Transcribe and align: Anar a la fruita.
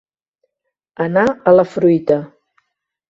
Anar 1.05 1.25
a 1.51 1.55
la 1.59 1.67
fruita. 1.77 2.21